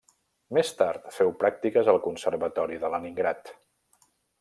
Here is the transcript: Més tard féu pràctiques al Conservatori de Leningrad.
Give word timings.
Més 0.57 0.71
tard 0.79 1.11
féu 1.17 1.29
pràctiques 1.45 1.93
al 1.95 2.01
Conservatori 2.09 2.83
de 2.85 2.95
Leningrad. 2.97 3.57